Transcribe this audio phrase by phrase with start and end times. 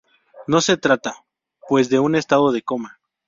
[0.47, 1.25] No se trata,
[1.69, 2.99] pues, de un estado de coma.